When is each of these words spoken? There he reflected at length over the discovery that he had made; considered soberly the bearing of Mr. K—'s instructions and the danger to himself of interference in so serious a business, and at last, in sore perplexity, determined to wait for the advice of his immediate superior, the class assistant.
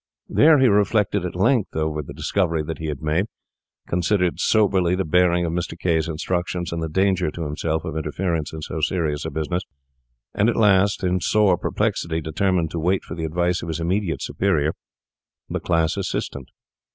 There 0.29 0.57
he 0.57 0.65
reflected 0.67 1.23
at 1.25 1.35
length 1.35 1.75
over 1.75 2.01
the 2.01 2.11
discovery 2.11 2.63
that 2.63 2.79
he 2.79 2.87
had 2.87 3.03
made; 3.03 3.27
considered 3.87 4.39
soberly 4.39 4.95
the 4.95 5.05
bearing 5.05 5.45
of 5.45 5.53
Mr. 5.53 5.77
K—'s 5.77 6.07
instructions 6.09 6.73
and 6.73 6.81
the 6.81 6.89
danger 6.89 7.29
to 7.29 7.43
himself 7.43 7.85
of 7.85 7.95
interference 7.95 8.51
in 8.51 8.63
so 8.63 8.81
serious 8.81 9.25
a 9.25 9.29
business, 9.29 9.61
and 10.33 10.49
at 10.49 10.55
last, 10.55 11.03
in 11.03 11.19
sore 11.21 11.55
perplexity, 11.55 12.19
determined 12.19 12.71
to 12.71 12.79
wait 12.79 13.03
for 13.03 13.13
the 13.13 13.25
advice 13.25 13.61
of 13.61 13.67
his 13.67 13.79
immediate 13.79 14.23
superior, 14.23 14.73
the 15.47 15.59
class 15.59 15.95
assistant. 15.97 16.49